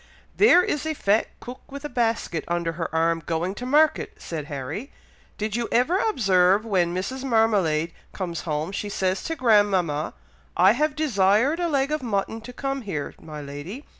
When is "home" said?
8.41-8.71